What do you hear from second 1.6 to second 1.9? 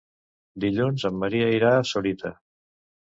a